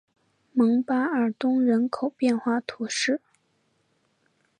[0.53, 3.21] 蒙巴尔东人口变化图示